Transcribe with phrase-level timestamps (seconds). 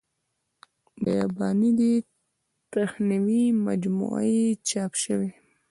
[1.03, 1.93] بیاباني دې
[2.73, 5.29] تخنوي مجموعه یې چاپ شوې.